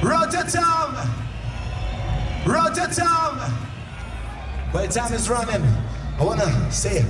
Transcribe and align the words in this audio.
Rototom! 0.00 0.94
Rototom! 2.44 3.52
the 4.72 4.88
time 4.88 5.12
is 5.12 5.28
running. 5.30 5.64
I 6.18 6.24
wanna 6.24 6.70
say 6.70 7.04